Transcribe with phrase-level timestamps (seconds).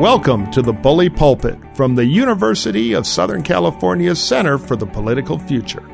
[0.00, 5.40] Welcome to the Bully Pulpit from the University of Southern California's Center for the Political
[5.40, 5.86] Future.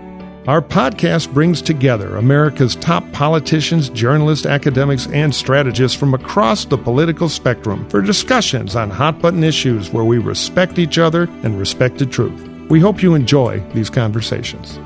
[0.47, 7.29] Our podcast brings together America's top politicians, journalists, academics, and strategists from across the political
[7.29, 12.07] spectrum for discussions on hot button issues where we respect each other and respect the
[12.07, 12.47] truth.
[12.71, 14.79] We hope you enjoy these conversations.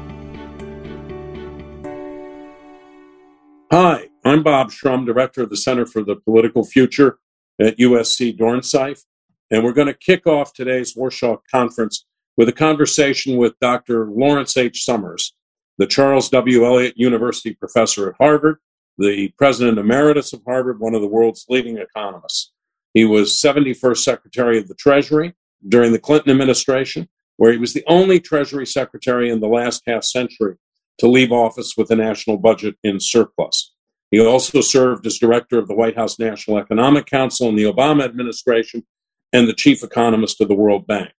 [3.70, 7.18] Hi, I'm Bob Shrum, Director of the Center for the Political Future
[7.60, 9.02] at USC Dornsife.
[9.50, 14.06] And we're going to kick off today's Warschaw Conference with a conversation with Dr.
[14.06, 14.84] Lawrence H.
[14.84, 15.34] Summers,
[15.76, 16.64] the Charles W.
[16.64, 18.58] Eliot University professor at Harvard,
[18.96, 22.52] the president emeritus of Harvard, one of the world's leading economists.
[22.94, 25.34] He was 71st Secretary of the Treasury
[25.68, 30.04] during the Clinton administration, where he was the only Treasury Secretary in the last half
[30.04, 30.56] century
[30.98, 33.72] to leave office with a national budget in surplus.
[34.10, 38.04] He also served as director of the White House National Economic Council in the Obama
[38.04, 38.84] administration
[39.32, 41.10] and the chief economist of the World Bank.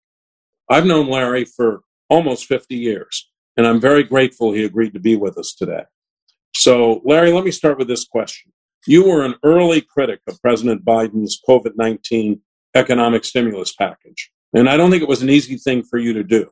[0.69, 5.15] I've known Larry for almost 50 years, and I'm very grateful he agreed to be
[5.15, 5.83] with us today.
[6.53, 8.51] So, Larry, let me start with this question.
[8.87, 12.41] You were an early critic of President Biden's COVID 19
[12.75, 16.23] economic stimulus package, and I don't think it was an easy thing for you to
[16.23, 16.51] do,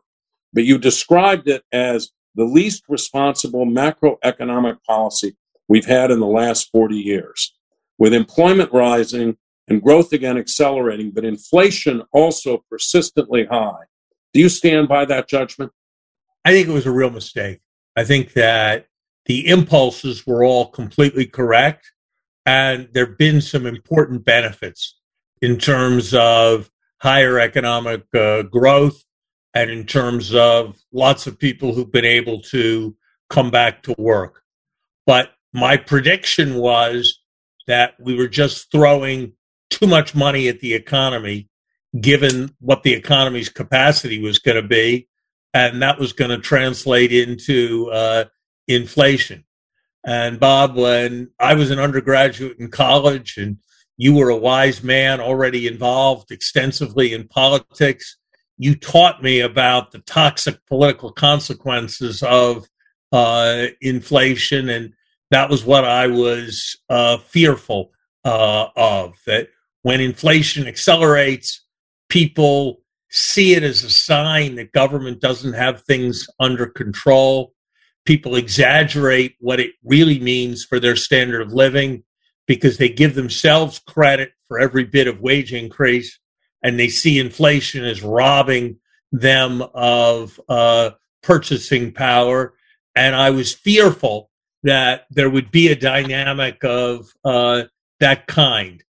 [0.54, 5.36] but you described it as the least responsible macroeconomic policy
[5.68, 7.56] we've had in the last 40 years.
[7.98, 9.38] With employment rising
[9.70, 13.84] and growth again accelerating, but inflation also persistently high.
[14.34, 15.72] Do you stand by that judgment?
[16.46, 17.60] I think it was a real mistake.
[17.96, 18.88] I think that
[19.26, 21.92] the impulses were all completely correct,
[22.46, 24.98] and there have been some important benefits
[25.42, 26.70] in terms of
[27.02, 29.04] higher economic uh, growth
[29.54, 32.96] and in terms of lots of people who've been able to
[33.30, 34.42] come back to work.
[35.06, 37.20] But my prediction was
[37.68, 39.34] that we were just throwing
[39.70, 41.50] too much money at the economy,
[42.00, 45.08] given what the economy's capacity was going to be,
[45.54, 48.26] and that was going to translate into uh,
[48.68, 49.44] inflation.
[50.06, 53.58] And Bob, when I was an undergraduate in college, and
[53.98, 58.18] you were a wise man already involved extensively in politics,
[58.58, 62.68] you taught me about the toxic political consequences of
[63.12, 64.94] uh, inflation, and
[65.32, 67.92] that was what I was uh, fearful
[68.24, 69.16] uh, of.
[69.26, 69.50] That
[69.82, 71.64] when inflation accelerates,
[72.10, 77.54] people see it as a sign that government doesn't have things under control.
[78.06, 82.04] People exaggerate what it really means for their standard of living
[82.48, 86.20] because they give themselves credit for every bit of wage increase
[86.64, 88.78] and they see inflation as robbing
[89.12, 90.92] them of uh,
[91.24, 92.54] purchasing power.
[92.96, 94.30] And I was fearful
[94.64, 97.64] that there would be a dynamic of uh,
[98.00, 98.84] that kind.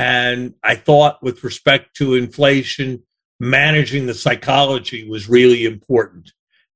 [0.00, 3.02] And I thought, with respect to inflation,
[3.38, 6.32] managing the psychology was really important.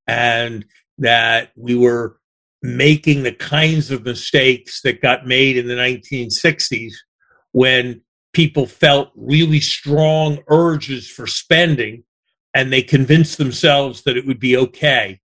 [0.07, 0.67] And
[0.99, 2.19] that we were
[2.61, 6.93] making the kinds of mistakes that got made in the 1960s
[7.53, 8.03] when
[8.35, 12.05] people felt really strong urges for spending
[12.53, 15.19] and they convinced themselves that it would be okay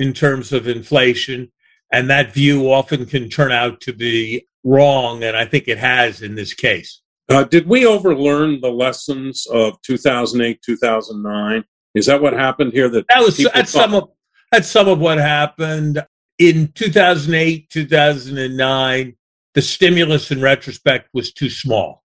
[0.00, 1.52] in terms of inflation.
[1.92, 5.22] And that view often can turn out to be wrong.
[5.22, 7.00] And I think it has in this case.
[7.28, 11.64] Uh, did we overlearn the lessons of 2008, 2009?
[11.94, 12.88] Is that what happened here?
[12.88, 14.10] That that was that's thought- some of
[14.52, 16.04] that's some of what happened
[16.38, 19.16] in 2008, 2009.
[19.54, 22.02] The stimulus, in retrospect, was too small.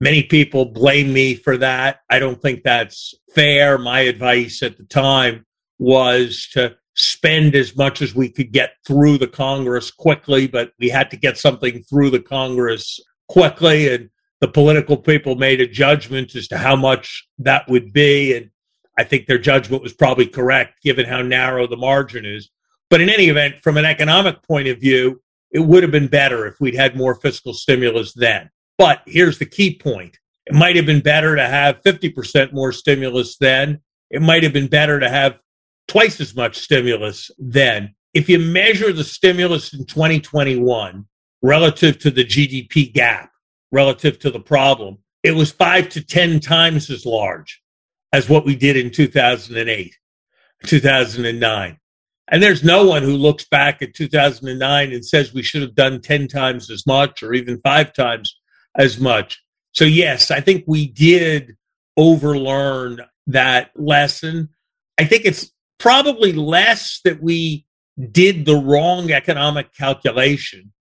[0.00, 2.00] Many people blame me for that.
[2.10, 3.78] I don't think that's fair.
[3.78, 5.46] My advice at the time
[5.78, 10.88] was to spend as much as we could get through the Congress quickly, but we
[10.88, 13.92] had to get something through the Congress quickly.
[13.94, 14.10] And
[14.42, 18.36] the political people made a judgment as to how much that would be.
[18.36, 18.50] And
[18.98, 22.50] I think their judgment was probably correct given how narrow the margin is.
[22.90, 25.22] But in any event, from an economic point of view,
[25.52, 28.50] it would have been better if we'd had more fiscal stimulus then.
[28.78, 33.36] But here's the key point it might have been better to have 50% more stimulus
[33.36, 33.80] then.
[34.10, 35.38] It might have been better to have
[35.86, 37.94] twice as much stimulus then.
[38.12, 41.06] If you measure the stimulus in 2021
[41.42, 43.31] relative to the GDP gap,
[43.72, 47.60] relative to the problem, it was five to 10 times as large
[48.12, 49.96] as what we did in 2008,
[50.66, 51.78] 2009.
[52.28, 56.00] And there's no one who looks back at 2009 and says we should have done
[56.00, 58.38] 10 times as much or even five times
[58.78, 59.42] as much.
[59.72, 61.56] So, yes, I think we did
[61.98, 64.50] overlearn that lesson.
[64.98, 67.66] I think it's probably less that we
[68.10, 70.72] did the wrong economic calculation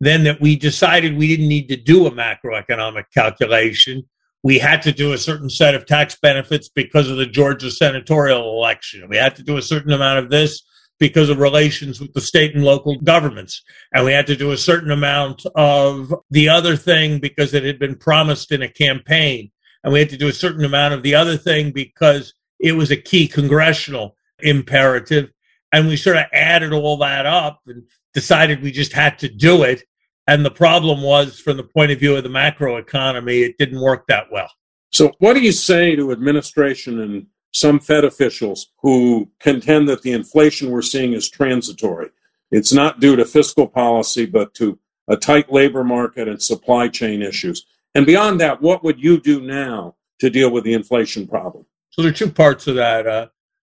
[0.00, 4.02] then that we decided we didn't need to do a macroeconomic calculation.
[4.44, 8.56] we had to do a certain set of tax benefits because of the Georgia senatorial
[8.56, 9.08] election.
[9.08, 10.62] We had to do a certain amount of this
[10.98, 13.62] because of relations with the state and local governments.
[13.92, 17.78] And we had to do a certain amount of the other thing because it had
[17.78, 19.50] been promised in a campaign.
[19.84, 22.90] And we had to do a certain amount of the other thing because it was
[22.90, 25.30] a key congressional imperative.
[25.72, 27.84] And we sort of added all that up and
[28.14, 29.84] decided we just had to do it.
[30.26, 33.80] And the problem was, from the point of view of the macro economy, it didn't
[33.80, 34.50] work that well.
[34.90, 40.12] So, what do you say to administration and some Fed officials who contend that the
[40.12, 42.10] inflation we're seeing is transitory?
[42.50, 44.78] It's not due to fiscal policy, but to
[45.08, 47.66] a tight labor market and supply chain issues.
[47.94, 51.64] And beyond that, what would you do now to deal with the inflation problem?
[51.90, 53.06] So, there are two parts of that.
[53.06, 53.28] Uh,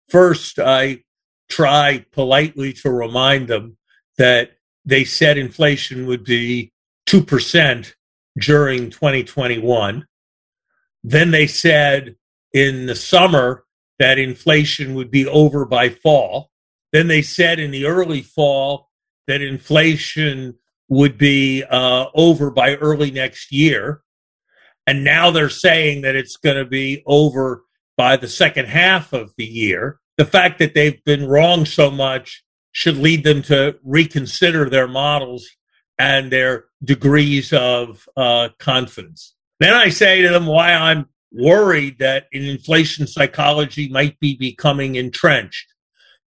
[0.09, 1.03] first, I
[1.49, 3.76] try politely to remind them
[4.17, 4.51] that
[4.85, 6.71] they said inflation would be
[7.07, 7.93] 2%
[8.39, 10.05] during 2021.
[11.03, 12.15] Then they said
[12.53, 13.63] in the summer
[13.99, 16.51] that inflation would be over by fall.
[16.93, 18.89] Then they said in the early fall
[19.27, 20.55] that inflation
[20.89, 24.01] would be uh, over by early next year.
[24.85, 27.63] And now they're saying that it's going to be over
[27.97, 29.99] by the second half of the year.
[30.17, 35.47] The fact that they've been wrong so much should lead them to reconsider their models
[35.97, 39.35] and their degrees of uh, confidence.
[39.59, 44.95] Then I say to them why I'm worried that an inflation psychology might be becoming
[44.95, 45.73] entrenched.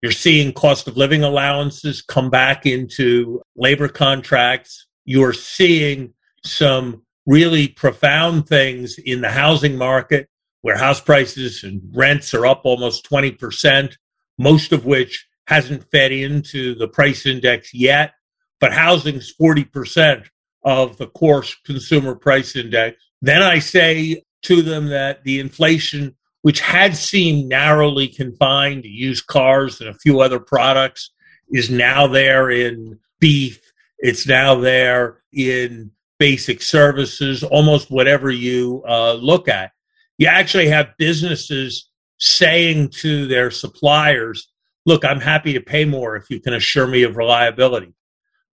[0.01, 4.87] You're seeing cost of living allowances come back into labor contracts.
[5.05, 6.13] You're seeing
[6.43, 10.27] some really profound things in the housing market
[10.61, 13.93] where house prices and rents are up almost 20%,
[14.37, 18.13] most of which hasn't fed into the price index yet,
[18.59, 20.27] but housing's 40%
[20.63, 23.01] of the core consumer price index.
[23.23, 29.25] Then I say to them that the inflation, which had seemed narrowly confined to used
[29.25, 31.09] cars and a few other products,
[31.51, 33.59] is now there in beef.
[33.97, 39.71] It's now there in basic services, almost whatever you uh, look at.
[40.19, 44.47] You actually have businesses saying to their suppliers,
[44.85, 47.93] look, I'm happy to pay more if you can assure me of reliability.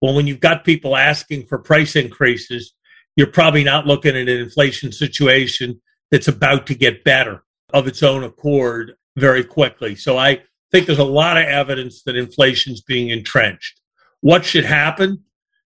[0.01, 2.75] Well, when you've got people asking for price increases,
[3.17, 5.81] you're probably not looking at an inflation situation
[6.11, 7.43] that's about to get better
[7.73, 9.97] of its own accord very quickly.
[9.97, 13.81] So I think there's a lot of evidence that inflation's being entrenched.
[14.21, 15.25] What should happen?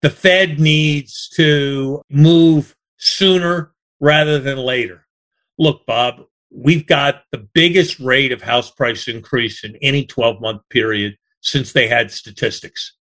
[0.02, 5.06] The Fed needs to move sooner rather than later.
[5.58, 10.62] Look, Bob, we've got the biggest rate of house price increase in any 12 month
[10.70, 12.94] period since they had statistics,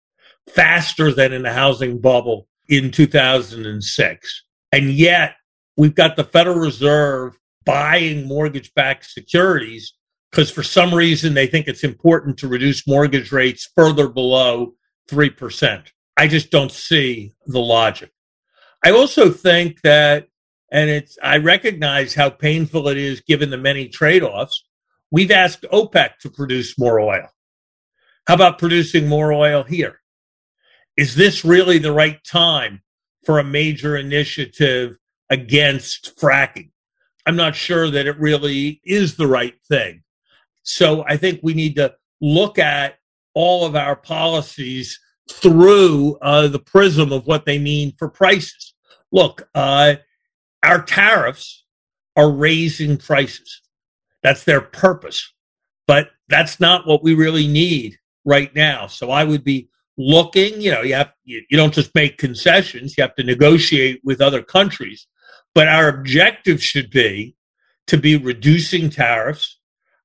[0.48, 4.44] faster than in the housing bubble in 2006.
[4.72, 5.34] And yet,
[5.76, 7.36] we've got the Federal Reserve
[7.66, 9.92] buying mortgage backed securities
[10.30, 14.74] because for some reason they think it's important to reduce mortgage rates further below
[15.10, 15.86] 3%.
[16.16, 18.10] I just don't see the logic.
[18.84, 20.26] I also think that
[20.70, 24.64] and it's I recognize how painful it is given the many trade-offs.
[25.10, 27.28] We've asked OPEC to produce more oil.
[28.26, 30.00] How about producing more oil here?
[30.96, 32.82] Is this really the right time
[33.24, 34.96] for a major initiative
[35.30, 36.70] against fracking?
[37.26, 40.02] I'm not sure that it really is the right thing.
[40.62, 42.98] So I think we need to look at
[43.34, 44.98] all of our policies
[45.30, 48.74] through uh, the prism of what they mean for prices.
[49.12, 49.94] Look, uh,
[50.62, 51.64] our tariffs
[52.16, 53.62] are raising prices.
[54.22, 55.32] That's their purpose.
[55.86, 58.86] But that's not what we really need right now.
[58.86, 62.96] So I would be looking, you know, you have you, you don't just make concessions,
[62.96, 65.06] you have to negotiate with other countries.
[65.54, 67.34] But our objective should be
[67.88, 69.58] to be reducing tariffs.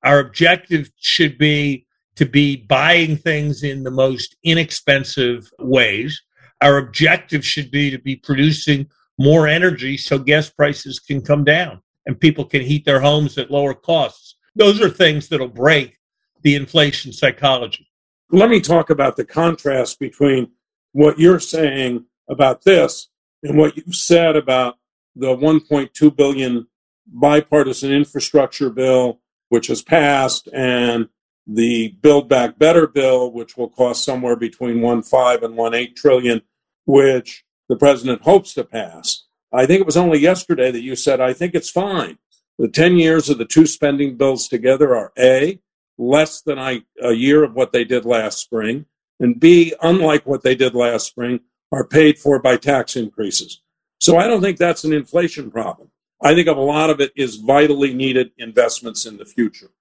[0.04, 1.86] Our objective should be
[2.16, 6.22] to be buying things in the most inexpensive ways.
[6.62, 11.82] Our objective should be to be producing more energy so gas prices can come down
[12.06, 14.36] and people can heat their homes at lower costs.
[14.56, 15.98] Those are things that'll break
[16.42, 17.88] the inflation psychology.
[18.32, 20.52] Let me talk about the contrast between
[20.92, 23.10] what you're saying about this
[23.44, 24.78] and what you've said about
[25.16, 26.68] the 1.2 billion
[27.08, 31.08] bipartisan infrastructure bill which has passed and
[31.48, 36.42] the build back better bill which will cost somewhere between 1.5 and 1.8 trillion
[36.86, 39.26] which the president hopes to pass.
[39.52, 42.18] I think it was only yesterday that you said, I think it's fine.
[42.58, 45.60] The 10 years of the two spending bills together are A,
[45.98, 48.86] less than I, a year of what they did last spring,
[49.20, 51.42] and B, unlike what they did last spring,
[51.72, 53.62] are paid for by tax increases.
[54.00, 55.90] So I don't think that's an inflation problem.
[56.22, 59.72] I think a lot of it is vitally needed investments in the future.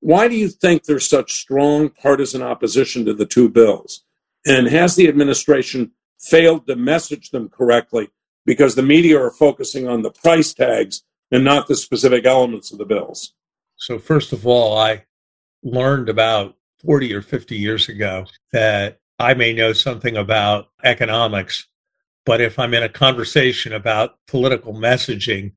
[0.00, 4.04] Why do you think there's such strong partisan opposition to the two bills?
[4.44, 8.08] And has the administration failed to message them correctly
[8.46, 12.78] because the media are focusing on the price tags and not the specific elements of
[12.78, 13.34] the bills?
[13.76, 15.04] So, first of all, I
[15.62, 21.66] learned about 40 or 50 years ago that I may know something about economics,
[22.24, 25.52] but if I'm in a conversation about political messaging,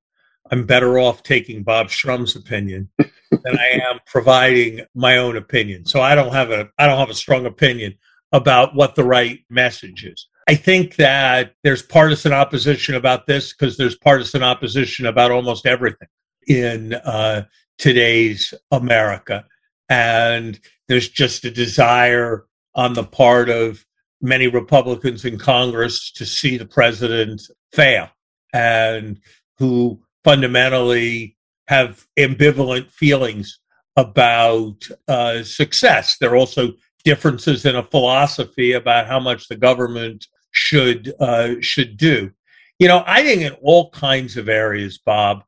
[0.52, 5.86] I'm better off taking Bob Shrum's opinion than I am providing my own opinion.
[5.86, 7.98] So I don't have a I don't have a strong opinion
[8.32, 10.28] about what the right message is.
[10.48, 16.08] I think that there's partisan opposition about this because there's partisan opposition about almost everything
[16.48, 17.46] in uh,
[17.80, 19.46] today's America.
[19.90, 23.84] And there's just a desire on the part of
[24.22, 27.42] many Republicans in Congress to see the president
[27.74, 28.10] fail
[28.54, 29.20] and
[29.58, 31.36] who fundamentally
[31.68, 33.60] have ambivalent feelings
[33.96, 34.76] about
[35.08, 36.18] uh, success.
[36.20, 36.74] There are also
[37.04, 40.28] differences in a philosophy about how much the government
[40.66, 42.32] should uh, should do.
[42.80, 45.44] You know, I think in all kinds of areas, Bob,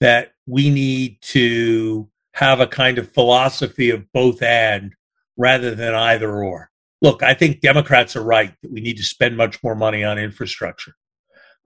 [0.00, 4.92] that we need to have a kind of philosophy of both and
[5.36, 6.70] rather than either or.
[7.02, 10.18] Look, I think Democrats are right that we need to spend much more money on
[10.18, 10.94] infrastructure.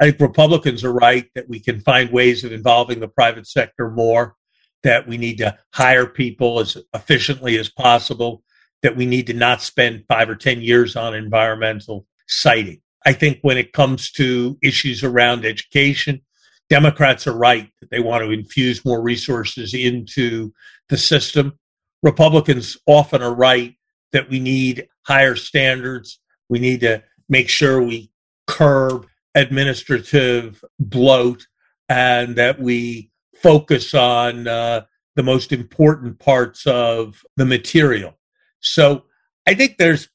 [0.00, 3.90] I think Republicans are right that we can find ways of involving the private sector
[3.90, 4.34] more,
[4.82, 8.42] that we need to hire people as efficiently as possible,
[8.82, 12.80] that we need to not spend five or 10 years on environmental siting.
[13.06, 16.20] I think when it comes to issues around education,
[16.68, 20.52] Democrats are right that they want to infuse more resources into
[20.88, 21.58] the system.
[22.02, 23.74] Republicans often are right
[24.12, 26.20] that we need higher standards.
[26.48, 28.10] We need to make sure we
[28.46, 31.46] curb administrative bloat
[31.88, 33.10] and that we
[33.42, 34.82] focus on uh,
[35.16, 38.14] the most important parts of the material.
[38.60, 39.04] So
[39.46, 40.08] I think there's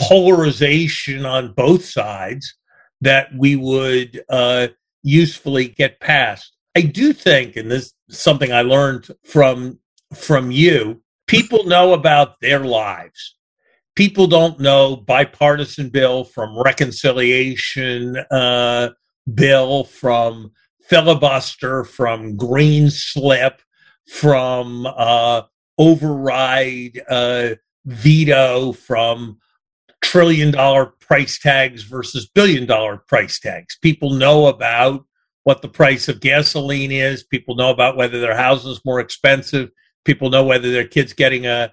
[0.00, 2.54] polarization on both sides
[3.00, 4.68] that we would uh,
[5.02, 6.52] usefully get past.
[6.76, 9.78] I do think, and this is something I learned from
[10.14, 13.36] from you, people know about their lives.
[13.94, 18.90] People don't know bipartisan bill from reconciliation uh,
[19.34, 20.52] bill from
[20.88, 23.60] filibuster from green slip
[24.08, 25.42] from uh,
[25.76, 27.50] override uh,
[27.84, 29.38] veto from
[30.08, 33.76] trillion dollar price tags versus billion dollar price tags.
[33.82, 35.04] People know about
[35.44, 37.22] what the price of gasoline is.
[37.22, 39.70] People know about whether their house is more expensive.
[40.06, 41.70] People know whether their kids getting a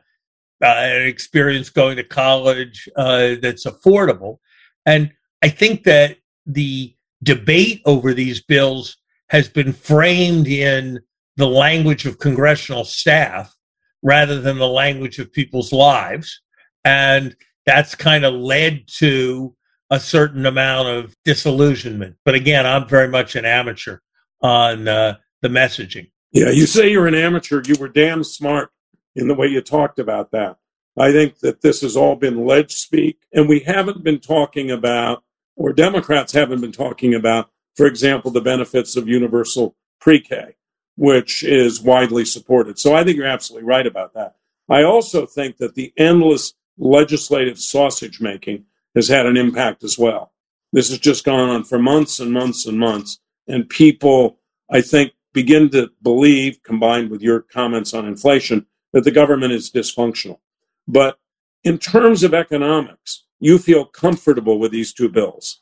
[0.61, 4.39] uh, an experience going to college uh, that's affordable.
[4.85, 8.97] And I think that the debate over these bills
[9.29, 10.99] has been framed in
[11.37, 13.55] the language of congressional staff
[14.01, 16.41] rather than the language of people's lives.
[16.83, 19.55] And that's kind of led to
[19.89, 22.15] a certain amount of disillusionment.
[22.25, 23.99] But again, I'm very much an amateur
[24.41, 26.11] on uh, the messaging.
[26.31, 27.61] Yeah, you say you're an amateur.
[27.65, 28.71] You were damn smart
[29.15, 30.57] in the way you talked about that.
[30.97, 35.23] I think that this has all been ledge speak, and we haven't been talking about,
[35.55, 40.55] or Democrats haven't been talking about, for example, the benefits of universal pre K,
[40.95, 42.79] which is widely supported.
[42.79, 44.35] So I think you're absolutely right about that.
[44.69, 48.65] I also think that the endless legislative sausage making
[48.95, 50.31] has had an impact as well.
[50.71, 53.19] This has just gone on for months and months and months.
[53.47, 54.39] And people,
[54.69, 59.71] I think, begin to believe, combined with your comments on inflation, that the government is
[59.71, 60.39] dysfunctional.
[60.87, 61.19] But
[61.63, 65.61] in terms of economics, you feel comfortable with these two bills.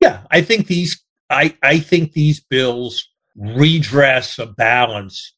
[0.00, 5.32] Yeah, I think these I, I think these bills redress a balance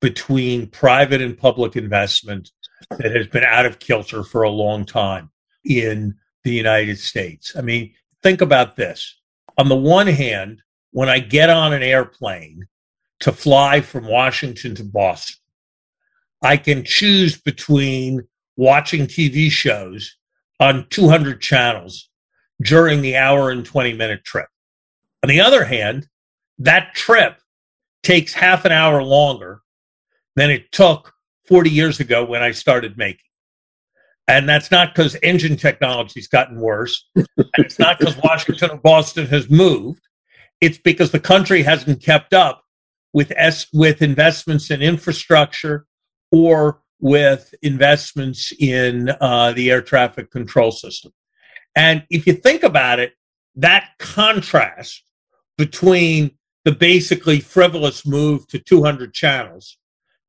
[0.00, 2.50] between private and public investment
[2.90, 5.30] that has been out of kilter for a long time
[5.64, 7.52] in the United States.
[7.56, 7.92] I mean,
[8.22, 9.18] think about this.
[9.56, 12.66] On the one hand, when I get on an airplane
[13.20, 15.36] to fly from Washington to Boston,
[16.42, 20.16] I can choose between watching TV shows
[20.60, 22.08] on 200 channels
[22.62, 24.48] during the hour and 20 minute trip.
[25.22, 26.08] On the other hand,
[26.58, 27.40] that trip
[28.02, 29.60] takes half an hour longer
[30.36, 31.12] than it took
[31.48, 33.20] 40 years ago when I started making.
[34.28, 37.08] And that's not because engine technology's gotten worse.
[37.16, 37.26] and
[37.56, 40.02] it's not because Washington or Boston has moved.
[40.60, 42.62] It's because the country hasn't kept up
[43.14, 45.86] with S- with investments in infrastructure
[46.30, 51.12] or with investments in uh, the air traffic control system.
[51.74, 53.14] And if you think about it,
[53.54, 55.04] that contrast
[55.56, 56.32] between
[56.64, 59.77] the basically frivolous move to 200 channels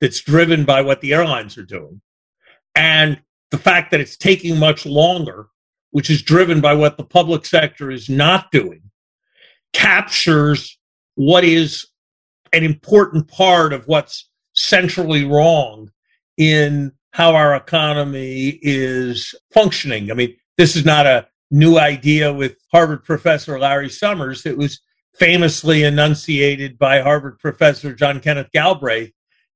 [0.02, 2.02] that's driven by what the airlines are doing
[2.76, 3.20] and
[3.52, 5.48] the fact that it's taking much longer,
[5.92, 8.82] which is driven by what the public sector is not doing,
[9.74, 10.78] captures
[11.16, 11.88] what is
[12.54, 15.90] an important part of what's centrally wrong
[16.38, 20.12] in how our economy is functioning.
[20.12, 24.46] I mean, this is not a new idea with Harvard professor Larry Summers.
[24.46, 24.80] It was
[25.16, 29.12] famously enunciated by Harvard professor John Kenneth Galbraith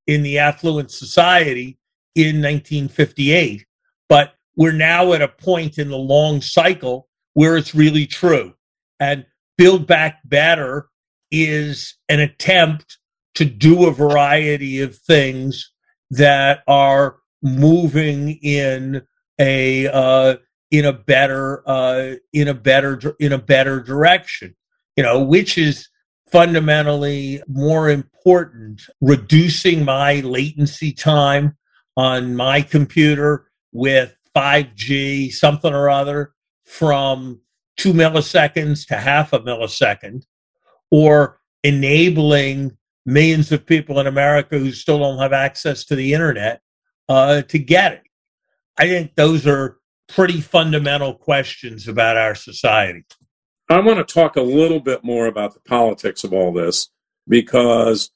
[0.07, 1.77] in The Affluent Society
[2.15, 3.65] in 1958.
[4.09, 8.53] But we're now at a point in the long cycle where it's really true.
[8.99, 9.25] And
[9.57, 10.87] Build Back Better
[11.31, 12.99] is an attempt
[13.35, 15.71] to do a variety of things
[16.11, 19.01] that are moving in
[19.39, 20.37] a uh,
[20.69, 24.55] in a better uh, in a better in a better direction.
[24.95, 25.87] You know, which is
[26.33, 31.55] fundamentally more important, reducing my latency time
[31.95, 36.33] on my computer with 5G, something or other,
[36.65, 37.39] from
[37.77, 40.23] two milliseconds to half a millisecond,
[40.89, 42.75] or enabling
[43.05, 46.61] millions of people in America who still don't have access to the internet
[47.09, 48.01] uh, to get it.
[48.79, 49.77] I think those are
[50.09, 53.05] pretty fundamental questions about our society.
[53.69, 56.89] I want to talk a little bit more about the politics of all this
[57.27, 58.11] because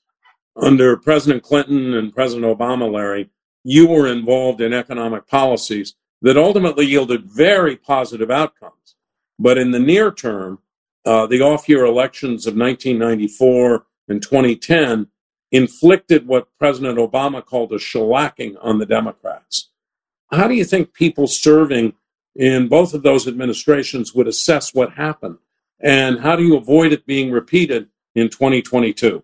[0.56, 3.30] under President Clinton and President Obama, Larry,
[3.64, 8.96] you were involved in economic policies that ultimately yielded very positive outcomes.
[9.40, 10.60] But in the near term,
[11.06, 15.08] uh, the off year elections of 1994 and 2010
[15.52, 19.70] inflicted what President Obama called a shellacking on the Democrats.
[20.32, 21.94] How do you think people serving
[22.38, 25.38] in both of those administrations would assess what happened?
[25.80, 29.24] And how do you avoid it being repeated in 2022?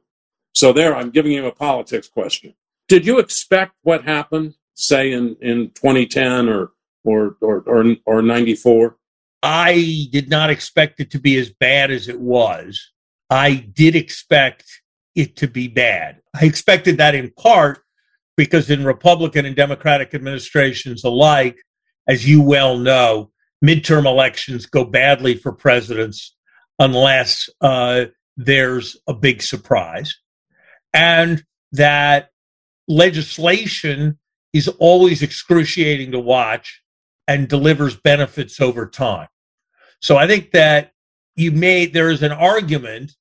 [0.54, 2.54] So, there, I'm giving you a politics question.
[2.88, 6.72] Did you expect what happened, say, in, in 2010 or,
[7.04, 8.98] or, or, or, or 94?
[9.42, 12.92] I did not expect it to be as bad as it was.
[13.30, 14.66] I did expect
[15.16, 16.22] it to be bad.
[16.40, 17.80] I expected that in part
[18.38, 21.58] because in Republican and Democratic administrations alike,
[22.08, 23.32] as you well know,
[23.64, 26.36] midterm elections go badly for presidents
[26.80, 30.14] unless uh, there's a big surprise.
[30.94, 32.30] And that
[32.88, 34.20] legislation
[34.52, 36.82] is always excruciating to watch
[37.28, 39.28] and delivers benefits over time.
[40.02, 40.92] So I think that
[41.36, 43.14] you made, there is an argument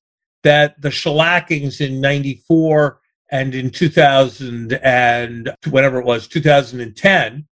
[0.43, 2.99] that the shellackings in 94
[3.31, 7.47] and in 2000 and whatever it was, 2010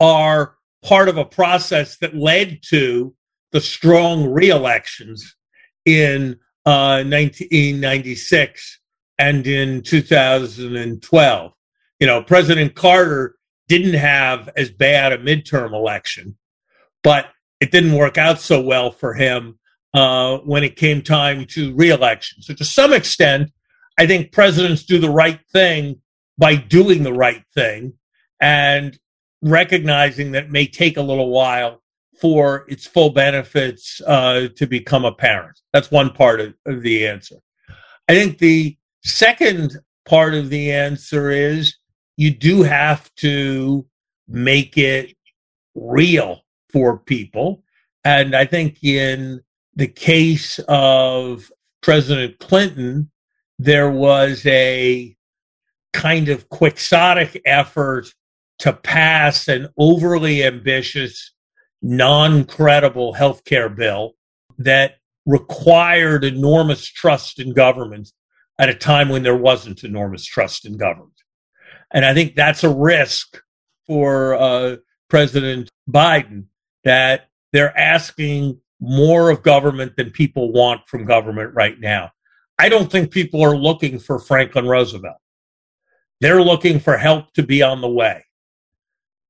[0.00, 0.54] are
[0.88, 3.14] part of a process that led to
[3.52, 5.36] the strong re-elections
[5.84, 6.32] in
[6.64, 8.80] uh, 1996
[9.18, 11.52] and in 2012.
[12.00, 13.34] You know, President Carter
[13.68, 16.38] didn't have as bad a midterm election,
[17.02, 17.26] but
[17.60, 19.58] it didn't work out so well for him
[19.92, 22.40] uh, when it came time to reelection.
[22.40, 23.52] So, to some extent,
[23.98, 26.00] I think presidents do the right thing
[26.38, 27.92] by doing the right thing
[28.40, 28.98] and
[29.42, 31.82] recognizing that may take a little while
[32.20, 35.60] for its full benefits uh, to become apparent.
[35.72, 37.36] That's one part of, of the answer.
[38.08, 41.76] I think the second part of the answer is
[42.16, 43.86] you do have to
[44.26, 45.16] make it
[45.74, 47.62] real for people.
[48.04, 49.40] And I think in
[49.76, 53.10] the case of President Clinton,
[53.58, 55.16] there was a
[55.92, 58.12] kind of quixotic effort
[58.58, 61.32] to pass an overly ambitious,
[61.82, 64.14] non credible healthcare bill
[64.58, 68.10] that required enormous trust in government
[68.58, 71.12] at a time when there wasn't enormous trust in government.
[71.92, 73.40] And I think that's a risk
[73.86, 74.76] for uh,
[75.08, 76.44] President Biden
[76.84, 82.10] that they're asking more of government than people want from government right now.
[82.58, 85.16] I don't think people are looking for Franklin Roosevelt.
[86.20, 88.24] They're looking for help to be on the way.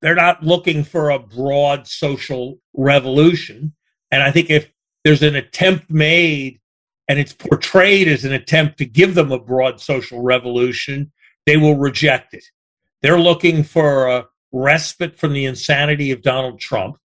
[0.01, 3.75] They're not looking for a broad social revolution.
[4.11, 4.71] And I think if
[5.05, 6.61] there's an attempt made
[7.09, 11.11] and it's portrayed as an attempt to give them a broad social revolution,
[11.47, 12.45] they will reject it.
[13.03, 16.99] They're looking for a respite from the insanity of Donald Trump.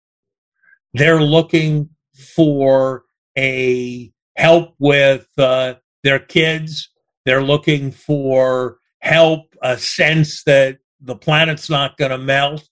[0.93, 1.89] They're looking
[2.36, 3.03] for
[3.38, 6.89] a help with uh, their kids.
[7.25, 12.67] They're looking for help, a sense that the planet's not going to melt.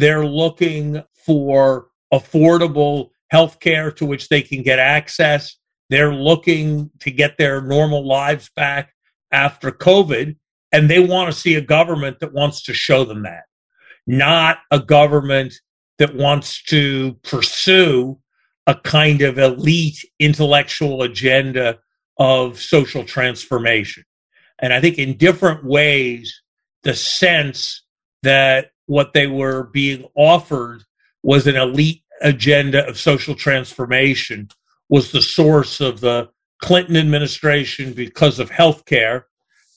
[0.00, 5.58] They're looking for affordable health care to which they can get access.
[5.90, 8.94] They're looking to get their normal lives back
[9.30, 10.36] after COVID,
[10.72, 13.42] and they want to see a government that wants to show them that,
[14.06, 15.52] not a government
[15.98, 18.18] that wants to pursue
[18.66, 21.78] a kind of elite intellectual agenda
[22.16, 24.04] of social transformation.
[24.60, 26.40] And I think in different ways,
[26.84, 27.82] the sense
[28.22, 30.82] that what they were being offered
[31.22, 34.48] was an elite agenda of social transformation
[34.88, 36.28] was the source of the
[36.60, 39.26] Clinton administration because of health care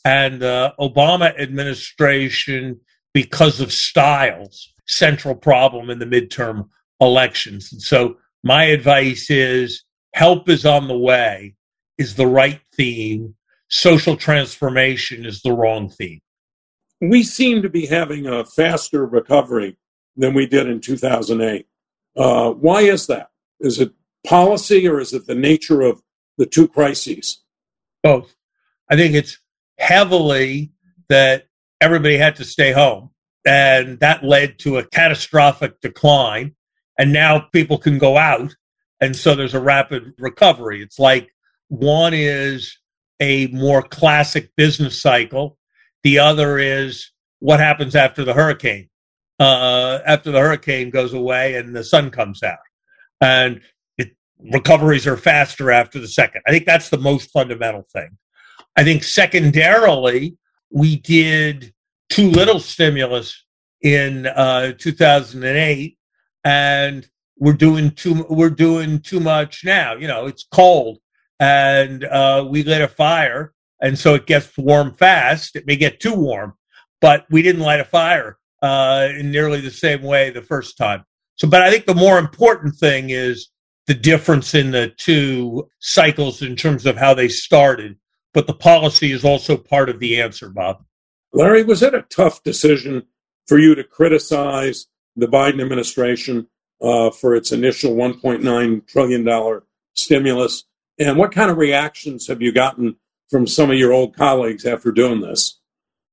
[0.04, 2.80] and the Obama administration
[3.14, 6.68] because of styles, central problem in the midterm
[7.00, 7.72] elections.
[7.72, 9.84] And so my advice is
[10.16, 11.54] help is on the way
[12.00, 13.36] is the right theme.
[13.70, 16.20] Social transformation is the wrong theme.
[17.10, 19.78] We seem to be having a faster recovery
[20.16, 21.68] than we did in 2008.
[22.16, 23.30] Uh, why is that?
[23.60, 23.92] Is it
[24.26, 26.02] policy or is it the nature of
[26.38, 27.42] the two crises?
[28.02, 28.36] Both.
[28.90, 29.38] I think it's
[29.80, 30.72] heavily
[31.10, 31.48] that
[31.82, 33.10] everybody had to stay home,
[33.46, 36.56] and that led to a catastrophic decline.
[36.98, 38.56] And now people can go out,
[39.02, 40.82] and so there's a rapid recovery.
[40.82, 41.34] It's like
[41.70, 42.78] one is
[43.20, 45.58] a more classic business cycle,
[46.04, 48.90] the other is what happens after the hurricane.
[49.40, 52.60] Uh, after the hurricane goes away and the sun comes out.
[53.20, 53.62] And
[54.52, 56.42] recoveries are faster after the second.
[56.48, 58.18] I think that's the most fundamental thing.
[58.76, 60.38] I think secondarily,
[60.70, 61.74] we did
[62.10, 63.46] too little stimulus
[63.82, 65.98] in uh, 2008,
[66.44, 69.96] and we're doing too we're doing too much now.
[69.96, 71.00] You know, it's cold,
[71.40, 73.53] and uh, we lit a fire,
[73.84, 75.58] and so it gets warm fast.
[75.58, 76.54] It may get too warm,
[77.02, 81.04] but we didn't light a fire uh, in nearly the same way the first time.
[81.36, 83.50] So, but I think the more important thing is
[83.86, 87.98] the difference in the two cycles in terms of how they started.
[88.34, 90.84] But the policy is also part of the answer, Bob.
[91.34, 93.04] Larry, was it a tough decision
[93.48, 96.48] for you to criticize the Biden administration
[96.82, 99.62] uh, for its initial $1.9 trillion
[99.94, 100.64] stimulus?
[100.98, 102.96] And what kind of reactions have you gotten
[103.30, 105.60] from some of your old colleagues after doing this?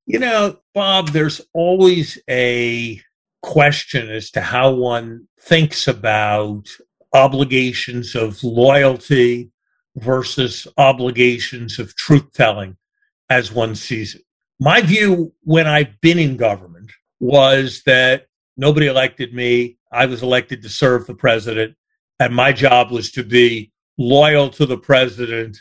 [0.07, 3.01] You know, Bob, there's always a
[3.43, 6.69] question as to how one thinks about
[7.13, 9.51] obligations of loyalty
[9.97, 12.77] versus obligations of truth telling
[13.29, 14.23] as one sees it.
[14.59, 19.79] My view when I've been in government was that nobody elected me.
[19.93, 21.77] I was elected to serve the president,
[22.19, 25.61] and my job was to be loyal to the president,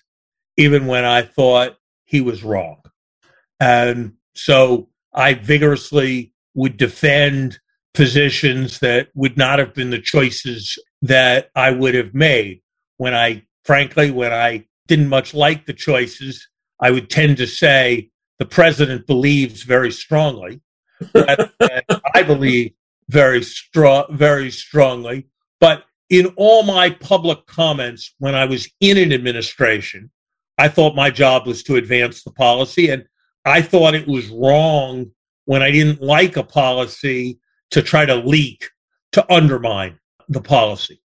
[0.59, 2.81] even when I thought he was wrong.
[3.61, 7.59] And so I vigorously would defend
[7.93, 12.61] positions that would not have been the choices that I would have made.
[12.97, 16.45] When I, frankly, when I didn't much like the choices,
[16.81, 20.59] I would tend to say the president believes very strongly.
[21.15, 22.73] I believe
[23.07, 25.27] very strong, very strongly.
[25.61, 30.11] But in all my public comments when I was in an administration,
[30.59, 33.05] I thought my job was to advance the policy, and
[33.45, 35.09] I thought it was wrong
[35.45, 37.39] when I didn't like a policy
[37.71, 38.69] to try to leak
[39.13, 41.01] to undermine the policy.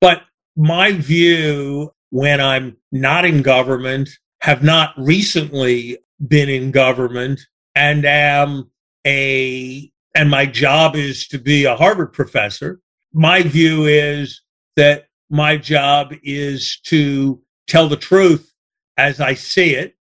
[0.00, 0.22] But
[0.56, 4.10] my view when I'm not in government,
[4.42, 7.40] have not recently been in government,
[7.74, 8.70] and am
[9.06, 12.80] a and my job is to be a Harvard professor.
[13.14, 14.42] My view is
[14.76, 18.51] that my job is to tell the truth
[18.96, 19.96] as I see it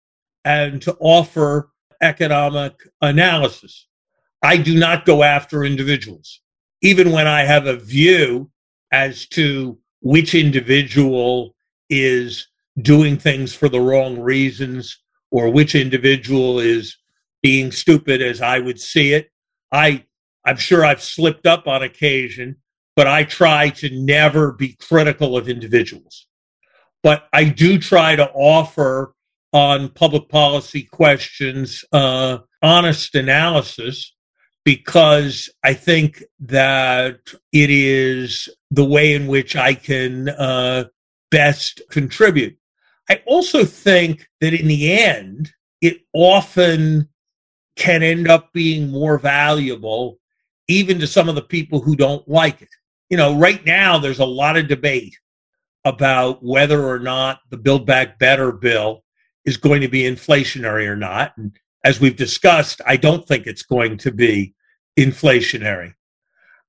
[0.45, 1.69] and to offer
[2.01, 3.87] economic analysis.
[4.43, 6.41] I do not go after individuals
[6.81, 8.49] even when I have a view
[8.91, 11.55] as to which individual
[11.89, 12.47] is
[12.81, 14.97] doing things for the wrong reasons
[15.29, 16.97] or which individual is
[17.41, 19.29] being stupid as I would see it.
[19.71, 20.05] I
[20.43, 22.55] I'm sure I've slipped up on occasion,
[22.95, 26.25] but I try to never be critical of individuals.
[27.03, 29.13] But I do try to offer
[29.53, 34.13] on public policy questions uh, honest analysis
[34.63, 37.19] because I think that
[37.51, 40.85] it is the way in which I can uh,
[41.31, 42.57] best contribute.
[43.09, 47.09] I also think that in the end, it often
[47.75, 50.19] can end up being more valuable
[50.67, 52.69] even to some of the people who don't like it.
[53.09, 55.17] You know, right now there's a lot of debate
[55.85, 59.03] about whether or not the Build Back Better bill
[59.45, 61.33] is going to be inflationary or not.
[61.37, 61.51] And
[61.83, 64.53] as we've discussed, I don't think it's going to be
[64.99, 65.93] inflationary.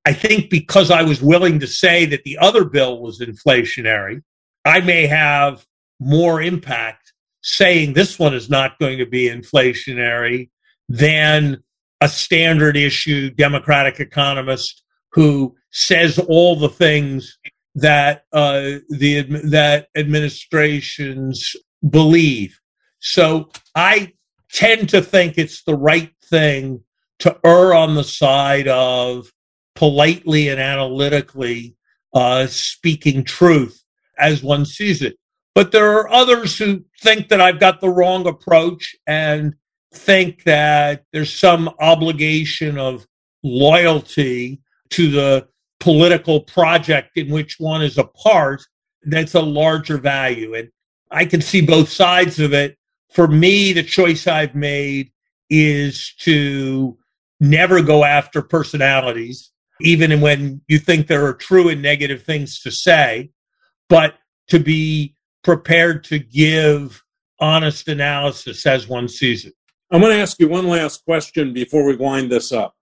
[0.04, 4.22] I think because I was willing to say that the other bill was inflationary,
[4.64, 5.64] I may have
[6.00, 10.50] more impact saying this one is not going to be inflationary
[10.88, 11.62] than
[12.00, 17.38] a standard issue Democratic economist who says all the things
[17.74, 21.56] that uh, the that administrations
[21.88, 22.58] believe.
[23.00, 24.12] So I
[24.52, 26.82] tend to think it's the right thing
[27.20, 29.30] to err on the side of
[29.74, 31.76] politely and analytically
[32.14, 33.82] uh, speaking truth
[34.18, 35.16] as one sees it.
[35.54, 39.54] But there are others who think that I've got the wrong approach and
[39.94, 43.06] think that there's some obligation of
[43.42, 45.48] loyalty to the
[45.82, 48.62] political project in which one is a part
[49.02, 50.54] that's a larger value.
[50.54, 50.70] And
[51.10, 52.78] I can see both sides of it.
[53.12, 55.10] For me, the choice I've made
[55.50, 56.96] is to
[57.40, 62.70] never go after personalities, even when you think there are true and negative things to
[62.70, 63.30] say,
[63.88, 64.14] but
[64.48, 67.02] to be prepared to give
[67.40, 69.54] honest analysis as one sees it.
[69.90, 72.76] I'm going to ask you one last question before we wind this up.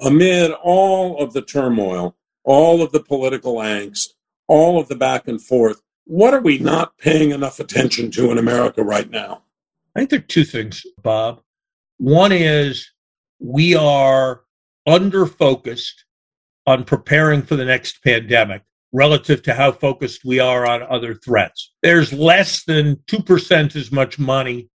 [0.00, 2.16] Amid all of the turmoil,
[2.46, 4.10] all of the political angst,
[4.48, 8.38] all of the back and forth, what are we not paying enough attention to in
[8.38, 9.42] America right now?
[9.94, 11.42] I think there are two things, Bob.
[11.98, 12.88] One is
[13.40, 14.42] we are
[14.86, 16.04] under focused
[16.66, 21.72] on preparing for the next pandemic relative to how focused we are on other threats.
[21.82, 24.68] There's less than 2% as much money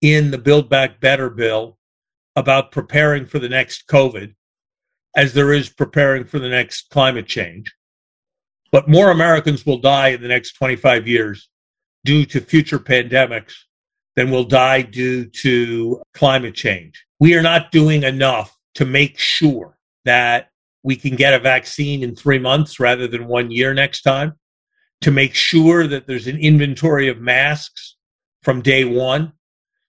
[0.00, 1.78] in the Build Back Better bill
[2.34, 4.34] about preparing for the next COVID
[5.16, 7.72] as there is preparing for the next climate change.
[8.70, 11.48] But more Americans will die in the next 25 years
[12.04, 13.52] due to future pandemics
[14.16, 17.04] than will die due to climate change.
[17.20, 20.48] We are not doing enough to make sure that
[20.82, 24.34] we can get a vaccine in three months rather than one year next time,
[25.02, 27.96] to make sure that there's an inventory of masks
[28.42, 29.32] from day one,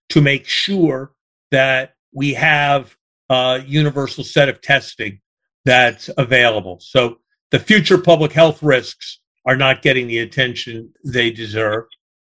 [0.10, 1.14] to make sure
[1.52, 2.96] that we have
[3.30, 5.20] a universal set of testing
[5.66, 6.80] that's available.
[6.82, 7.18] So
[7.52, 11.86] the future public health risks are not getting the attention they deserve.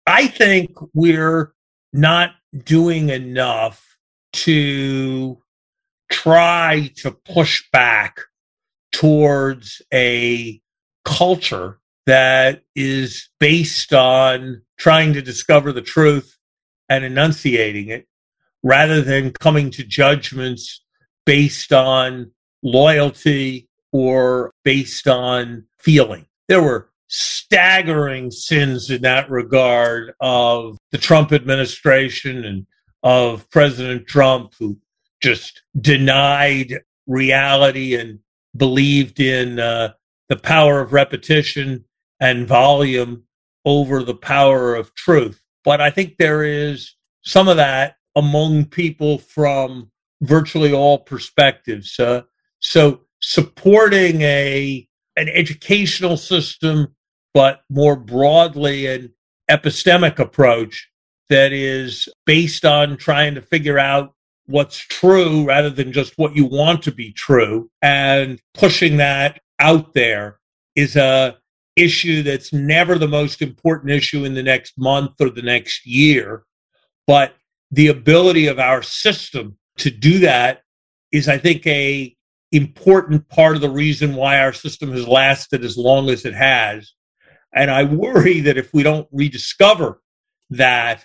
[0.06, 1.52] I think we're
[1.92, 2.32] not
[2.64, 3.96] doing enough
[4.32, 5.38] to
[6.10, 8.20] try to push back
[8.92, 10.60] towards a
[11.04, 16.36] culture that is based on trying to discover the truth
[16.88, 18.06] and enunciating it
[18.62, 20.83] rather than coming to judgments
[21.26, 22.30] based on
[22.62, 26.26] loyalty or based on feeling.
[26.48, 32.66] There were staggering sins in that regard of the Trump administration and
[33.02, 34.78] of President Trump, who
[35.22, 38.18] just denied reality and
[38.56, 39.92] believed in uh,
[40.28, 41.84] the power of repetition
[42.20, 43.22] and volume
[43.64, 45.40] over the power of truth.
[45.64, 49.90] But I think there is some of that among people from
[50.26, 51.98] virtually all perspectives.
[51.98, 52.22] Uh,
[52.60, 56.94] so supporting a an educational system,
[57.32, 59.12] but more broadly an
[59.50, 60.88] epistemic approach
[61.28, 64.12] that is based on trying to figure out
[64.46, 69.94] what's true rather than just what you want to be true and pushing that out
[69.94, 70.38] there
[70.76, 71.36] is a
[71.76, 76.44] issue that's never the most important issue in the next month or the next year
[77.06, 77.34] but
[77.70, 80.62] the ability of our system to do that
[81.12, 82.14] is i think a
[82.52, 86.92] important part of the reason why our system has lasted as long as it has
[87.52, 90.00] and i worry that if we don't rediscover
[90.50, 91.04] that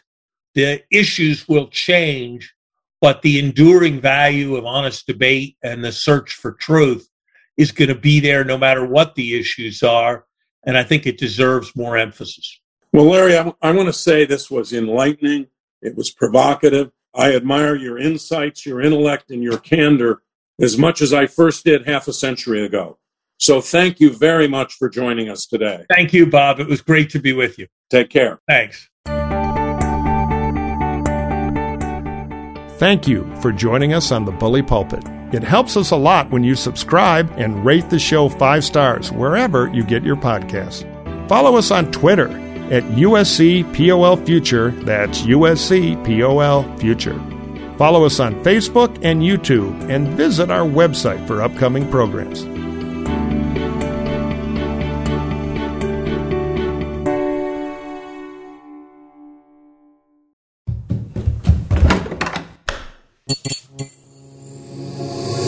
[0.55, 2.53] the issues will change
[3.01, 7.09] but the enduring value of honest debate and the search for truth
[7.57, 10.25] is going to be there no matter what the issues are.
[10.65, 12.59] And I think it deserves more emphasis.
[12.91, 15.47] Well, Larry, I, I want to say this was enlightening.
[15.81, 16.91] It was provocative.
[17.15, 20.21] I admire your insights, your intellect, and your candor
[20.59, 22.97] as much as I first did half a century ago.
[23.37, 25.85] So thank you very much for joining us today.
[25.89, 26.59] Thank you, Bob.
[26.59, 27.67] It was great to be with you.
[27.89, 28.39] Take care.
[28.47, 28.89] Thanks.
[32.77, 35.03] Thank you for joining us on the Bully Pulpit.
[35.33, 39.69] It helps us a lot when you subscribe and rate the show five stars wherever
[39.69, 40.87] you get your podcasts.
[41.29, 42.27] Follow us on Twitter
[42.71, 43.63] at USC
[44.25, 44.71] Future.
[44.71, 47.19] That's USC Future.
[47.77, 52.45] Follow us on Facebook and YouTube and visit our website for upcoming programs.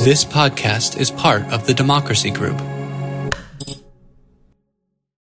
[0.04, 2.60] This podcast is part of the Democracy Group,